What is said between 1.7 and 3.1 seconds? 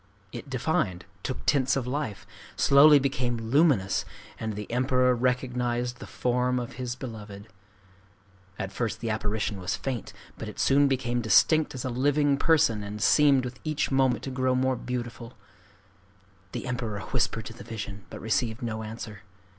of life, slowly